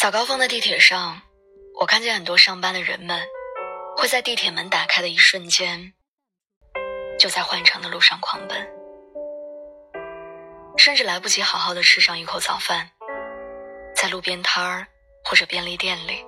[0.00, 1.20] 早高峰的地铁上，
[1.78, 3.22] 我看见很多上班的人们
[3.98, 5.92] 会在地铁门打开的一瞬间，
[7.18, 8.66] 就在换乘的路上狂奔，
[10.78, 12.90] 甚至来不及好好的吃上一口早饭，
[13.94, 14.86] 在路边摊儿
[15.22, 16.24] 或者便利店里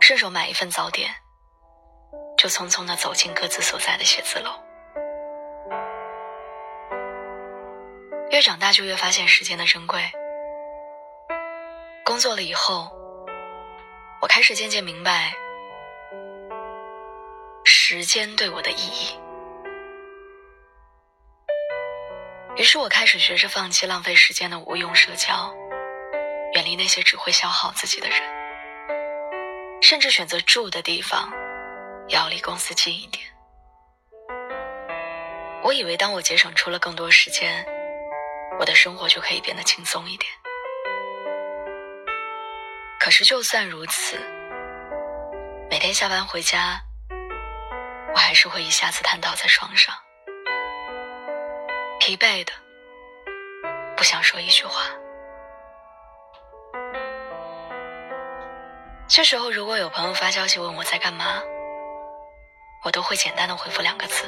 [0.00, 1.08] 顺手买一份早点，
[2.36, 4.50] 就匆匆的走进各自所在的写字楼。
[8.32, 10.02] 越长大，就越发现时间的珍贵。
[12.18, 12.90] 工作了以后，
[14.20, 15.32] 我开始渐渐明白
[17.64, 19.16] 时间对我的意义。
[22.56, 25.54] 于是我开始学着放弃浪费时间的无用社交，
[26.54, 28.20] 远离那些只会消耗自己的人，
[29.80, 31.32] 甚至选择住的地方
[32.08, 33.24] 要离公司近一点。
[35.62, 37.64] 我以为当我节省出了更多时间，
[38.58, 40.28] 我的生活就可以变得轻松一点。
[42.98, 44.18] 可是，就算如此，
[45.70, 46.80] 每天下班回家，
[48.12, 49.94] 我还是会一下子瘫倒在床上，
[52.00, 52.52] 疲惫的，
[53.96, 54.82] 不想说一句话。
[59.06, 61.40] 这时候，如果有朋友发消息问我在干嘛，
[62.84, 64.24] 我都会简单的回复两个字：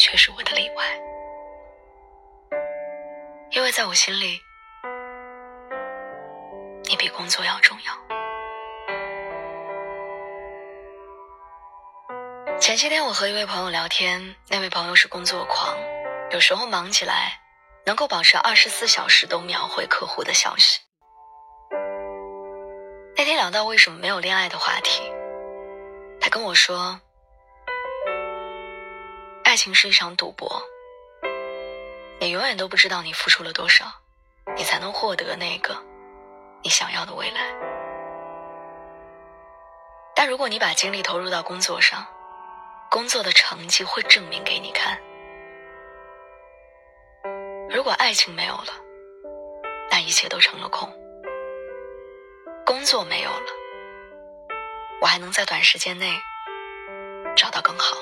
[0.00, 0.98] 却是我的例外，
[3.50, 4.40] 因为在我心里，
[6.84, 7.92] 你比工作要重要。
[12.58, 15.76] 前些天我和一位朋友聊天，那位朋友是工作狂，
[16.30, 17.38] 有时候忙起来
[17.84, 20.80] 能够保持二十四小时都秒回客户的消息。
[23.16, 25.02] 那天聊到为什么没有恋爱的话题，
[26.18, 26.98] 他跟我说。
[29.50, 30.62] 爱情是一场赌博，
[32.20, 33.84] 你永远都不知道你付出了多少，
[34.56, 35.76] 你才能获得那个
[36.62, 37.52] 你想要的未来。
[40.14, 42.06] 但如果你把精力投入到工作上，
[42.88, 44.96] 工作的成绩会证明给你看。
[47.68, 48.72] 如果爱情没有了，
[49.90, 50.88] 那一切都成了空。
[52.64, 53.52] 工作没有了，
[55.00, 56.16] 我还能在短时间内
[57.34, 57.96] 找到更好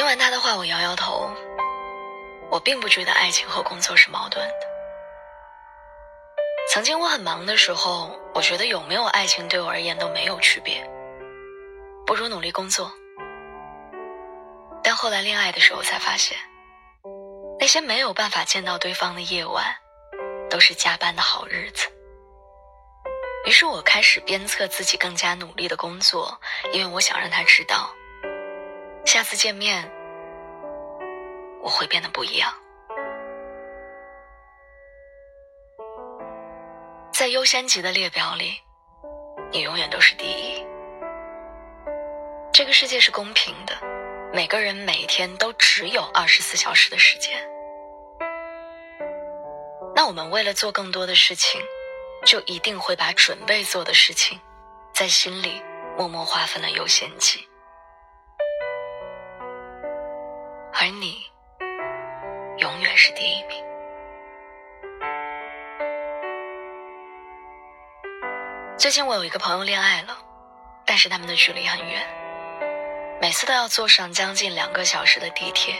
[0.00, 1.30] 听完他的话，我摇摇头。
[2.50, 4.66] 我并不觉得爱情和工作是矛盾的。
[6.72, 10.82] 曾经我很忙的时候，我觉得有没有爱情对我而言都没有区别，
[12.06, 12.90] 不如努力工作。
[14.82, 16.34] 但后来恋爱的时候才发现，
[17.58, 19.66] 那些没有办法见到对方的夜晚，
[20.48, 21.86] 都是加班的好日子。
[23.44, 26.40] 于是我开始鞭策自己更加努力的工作，
[26.72, 27.94] 因为我想让他知道。
[29.04, 29.90] 下次见面，
[31.62, 32.52] 我会变得不一样。
[37.12, 38.60] 在优先级的列表里，
[39.52, 40.64] 你永远都是第一。
[42.52, 43.74] 这个世界是公平的，
[44.32, 47.38] 每个人每天都只有二十四小时的时间。
[49.94, 51.60] 那我们为了做更多的事情，
[52.24, 54.40] 就一定会把准备做的事情，
[54.94, 55.60] 在心里
[55.98, 57.46] 默默划分了优先级。
[60.82, 61.26] 而你
[62.56, 63.62] 永远是第一名。
[68.78, 70.16] 最近我有一个朋友恋爱了，
[70.86, 72.00] 但是他们的距离很远，
[73.20, 75.74] 每次都要坐上将近两个小时的地铁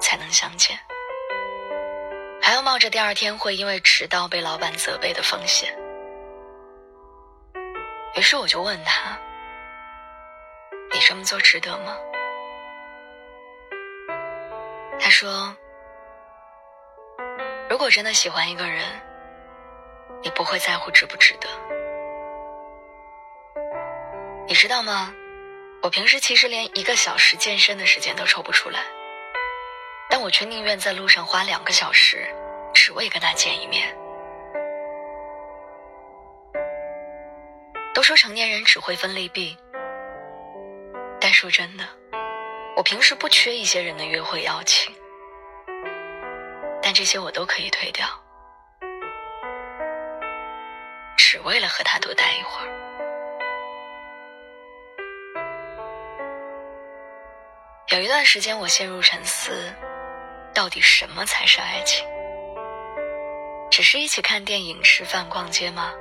[0.00, 0.76] 才能相见，
[2.42, 5.72] 还要冒着第二天会因为迟到被老板责备的风险。
[8.16, 9.16] 于是我就问他
[10.92, 11.96] ：“你这么做值得吗？”
[14.98, 15.54] 他说
[17.68, 18.84] ：“如果真的喜欢一个人，
[20.22, 21.48] 你不会在乎值不值得。
[24.46, 25.12] 你知道吗？
[25.82, 28.80] 我平时其实连一个小时健身的时间都抽不出来，
[30.08, 32.26] 但我却宁愿在路上花两个小时，
[32.72, 33.94] 只为跟他见一面。
[37.94, 39.56] 都说成年人只会分利弊，
[41.20, 41.84] 但说真的。”
[42.76, 44.92] 我平时不缺一些人的约会邀请，
[46.82, 48.04] 但这些我都可以推掉，
[51.16, 52.74] 只为了和他多待一会儿。
[57.90, 59.72] 有一段时间，我陷入沉思：
[60.52, 62.04] 到底什么才是爱情？
[63.70, 65.92] 只是一起看电影、吃饭、逛街吗？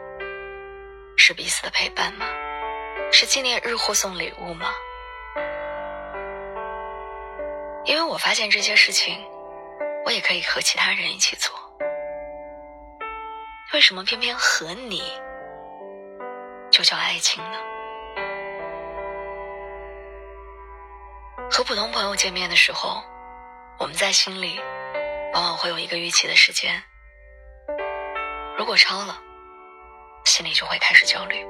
[1.18, 2.25] 是彼此的陪伴吗？
[3.12, 4.74] 是纪念日互送礼物吗？
[7.85, 9.19] 因为我发现这些事情，
[10.06, 11.53] 我也可以和其他人一起做。
[13.74, 15.01] 为什么偏偏和你
[16.71, 17.57] 就叫爱情呢？
[21.51, 23.03] 和普通朋友见面的时候，
[23.80, 24.59] 我们在心里
[25.33, 26.81] 往往会有一个预期的时间，
[28.57, 29.21] 如果超了，
[30.24, 31.45] 心里就会开始焦虑。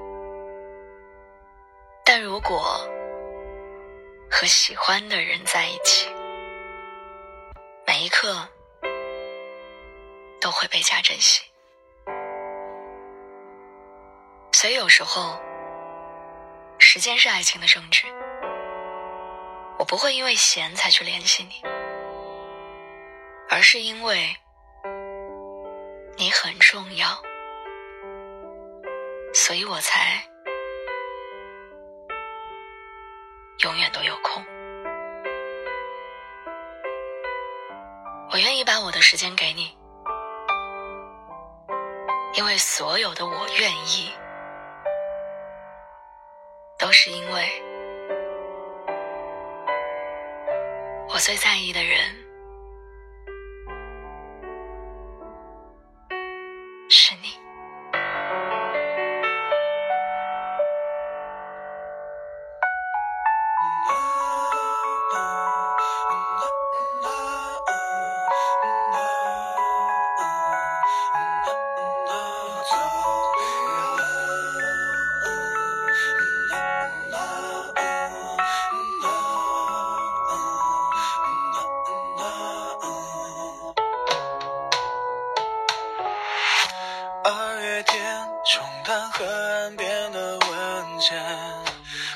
[2.04, 2.90] 但如果
[4.30, 6.10] 和喜欢的人在一起，
[8.16, 8.48] 刻
[10.40, 11.42] 都会倍加珍惜。
[14.52, 15.42] 所以有时候，
[16.78, 18.08] 时间是爱情的证据。
[19.80, 21.62] 我不会因为闲才去联系你，
[23.50, 24.38] 而是因为
[26.16, 27.20] 你很重要，
[29.34, 30.24] 所以我才
[33.64, 34.46] 永远都有空。
[38.34, 39.78] 我愿意把我的时间给你，
[42.34, 44.12] 因为所有的我愿意，
[46.80, 47.64] 都是因为。
[51.10, 52.00] 我最在意的人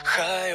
[0.04, 0.47] 还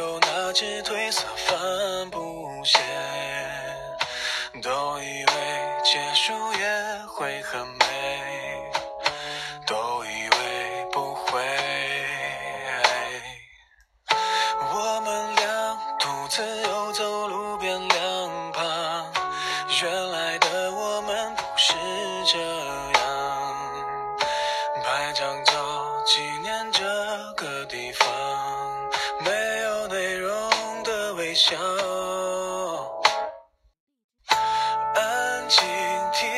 [34.95, 35.65] 安静
[36.13, 36.29] 听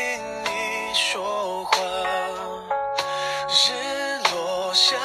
[0.44, 1.72] 你说话。
[3.48, 4.96] 日落下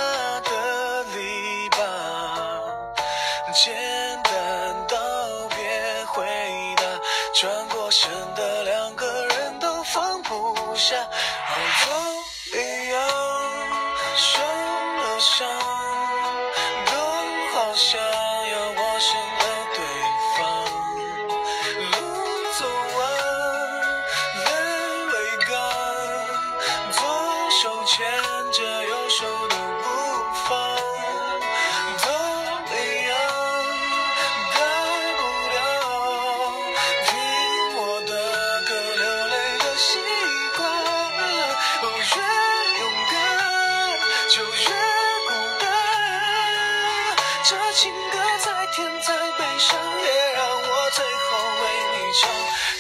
[0.42, 1.78] 的篱笆，
[3.54, 3.74] 简
[4.24, 4.32] 单
[4.88, 4.98] 道
[5.50, 6.26] 别回
[6.78, 6.84] 答。
[7.40, 10.96] 转过身的两个人都放不下，
[11.86, 13.00] 都一样，
[14.16, 15.48] 受了伤，
[16.86, 16.92] 都
[17.54, 18.00] 好像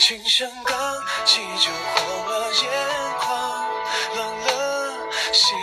[0.09, 0.75] 琴声刚
[1.23, 2.63] 起就红了眼
[3.19, 3.29] 眶，
[4.15, 4.49] 冷了。
[5.31, 5.55] 心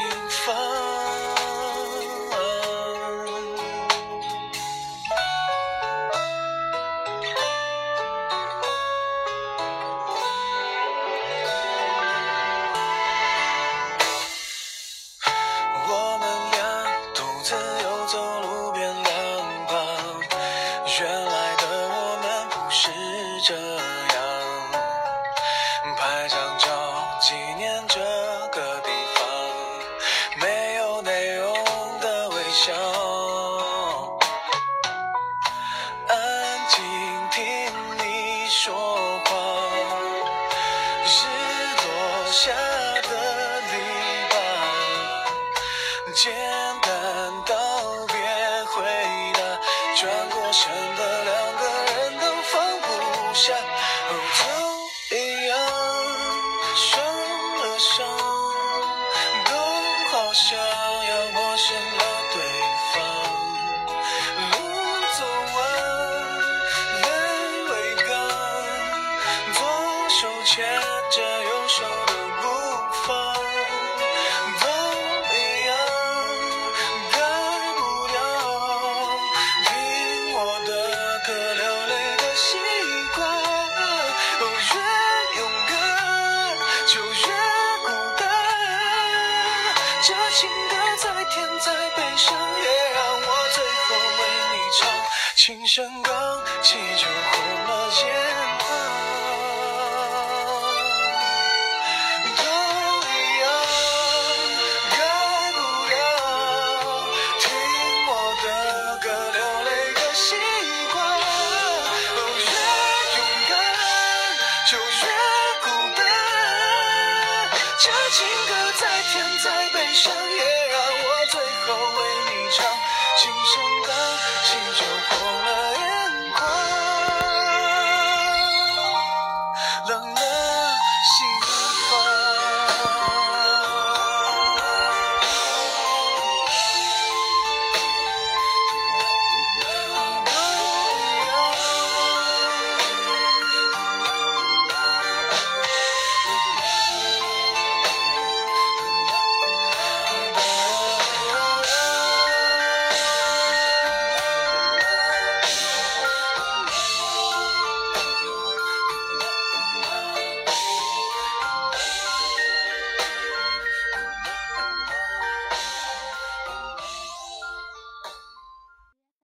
[42.33, 43.75] 下的篱
[44.31, 46.17] 笆，
[90.07, 92.33] 这情歌再甜再悲伤
[92.63, 93.89] 也让我最后
[94.21, 94.23] 为
[94.53, 94.87] 你唱
[95.35, 96.15] 情声刚
[96.63, 97.35] 起就红
[97.65, 98.05] 了眼
[98.61, 98.65] 眶
[102.37, 102.41] 都
[103.03, 103.45] 一样
[104.93, 104.97] 改
[105.55, 105.59] 不
[105.91, 105.93] 了
[107.41, 107.45] 听
[108.07, 108.11] 我
[108.45, 108.47] 的
[109.03, 110.27] 歌流泪的习
[110.93, 110.97] 惯？
[112.15, 112.49] 哦越
[113.19, 113.53] 勇敢
[114.71, 115.16] 就越